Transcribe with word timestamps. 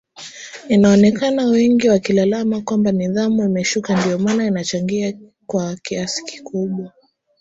inaonekana 0.69 1.45
wengi 1.45 1.89
wakilalama 1.89 2.61
kwamba 2.61 2.91
nidhamu 2.91 3.43
imeshuka 3.45 4.01
ndio 4.01 4.19
maana 4.19 4.45
inachangia 4.45 5.13
kwa 5.47 5.75
kiasi 5.75 6.23
kikubwa 6.25 6.91